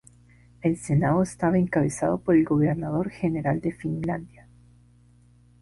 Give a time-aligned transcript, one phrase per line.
[0.63, 4.47] El Senado estaba encabezado por el Gobernador General de Finlandia.